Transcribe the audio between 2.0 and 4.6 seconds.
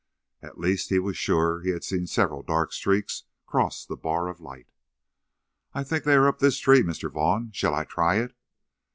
several dark streaks cross the bar of